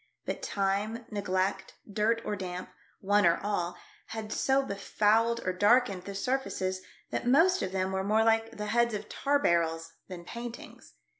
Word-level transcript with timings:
But 0.25 0.41
time, 0.41 1.05
neglect, 1.11 1.75
dirt 1.87 2.23
or 2.25 2.35
damp— 2.35 2.71
one 3.01 3.23
or 3.23 3.39
all— 3.43 3.77
had 4.15 4.31
so 4.33 4.63
befouled 4.63 5.41
or 5.45 5.53
darkened 5.53 6.05
the 6.05 6.15
surfaces 6.15 6.81
that 7.11 7.27
most 7.27 7.61
of 7.61 7.71
them 7.71 7.91
were 7.91 8.03
more 8.03 8.23
like 8.23 8.57
the 8.57 8.65
heads 8.65 8.95
of 8.95 9.07
tar 9.09 9.37
barrels 9.37 9.93
than 10.07 10.25
paint 10.25 10.57
ings. 10.57 10.95